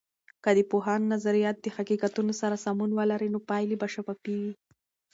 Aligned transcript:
که 0.43 0.49
د 0.57 0.59
پوهاند 0.71 1.03
نظریات 1.13 1.57
د 1.61 1.67
حقیقتونو 1.77 2.33
سره 2.41 2.55
سمون 2.65 2.91
ولري، 2.95 3.29
نو 3.33 3.39
پایلې 3.49 3.75
به 3.81 3.87
شفافې 3.93 4.35
وي. 4.41 4.53